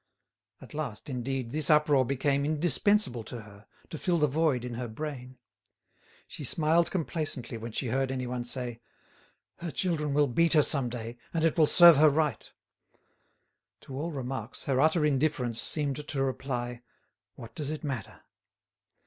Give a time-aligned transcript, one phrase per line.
[0.61, 4.87] At last, indeed, this uproar became indispensable to her, to fill the void in her
[4.87, 5.37] brain.
[6.27, 8.81] She smiled complacently when she heard anyone say,
[9.59, 12.51] "Her children will beat her some day, and it will serve her right."
[13.81, 16.81] To all remarks, her utter indifference seemed to reply,
[17.35, 18.21] "What does it matter?"